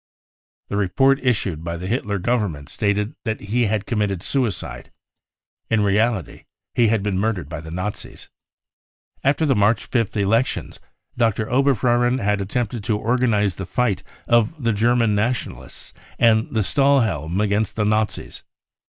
The 0.69 0.77
report 0.77 1.19
issued 1.21 1.63
by 1.63 1.77
the 1.77 1.85
Hitler 1.85 2.17
Government 2.17 2.69
stated 2.69 3.13
that 3.23 3.39
he 3.39 3.67
had 3.67 3.85
committed 3.85 4.23
suicide. 4.23 4.91
In 5.69 5.83
reality 5.83 6.45
he 6.73 6.87
had 6.87 7.03
been 7.03 7.19
murdered 7.19 7.47
by 7.47 7.59
the 7.61 7.69
Nazis. 7.69 8.27
Aft^r 9.23 9.47
the 9.47 9.55
March 9.55 9.91
5th 9.91 10.17
elections 10.17 10.79
Dr. 11.15 11.45
Oberfohren 11.51 12.17
had 12.17 12.41
attempted 12.41 12.83
to 12.85 12.97
organise 12.97 13.53
the 13.53 13.67
fight 13.67 14.01
of 14.27 14.63
the 14.63 14.73
German 14.73 15.13
Nationalists 15.13 15.93
and 16.17 16.49
the 16.49 16.61
Stahlhelm 16.61 17.39
against 17.39 17.75
the 17.75 17.85
NaziS. 17.85 18.41